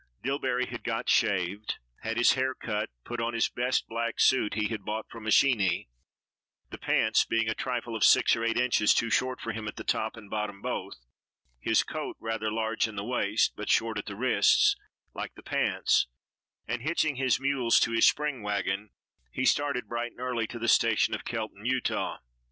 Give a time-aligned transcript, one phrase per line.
[0.23, 4.67] Dillbery had got shaved, had his hair cut, put on his best black suit he
[4.69, 5.89] had bought from a Sheeny,
[6.71, 9.75] the pants being a trifle of six or eight inches too short for him at
[9.75, 10.95] the top and bottom both,
[11.59, 14.75] his coat rather large in the waist, but short at the wrists
[15.13, 16.07] like the pants;
[16.67, 18.89] and hitching his mules to his spring wagon,
[19.31, 22.17] he started bright and early to the station of Kelton, Utah.